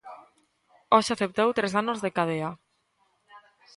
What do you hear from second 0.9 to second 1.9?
Hoxe aceptou tres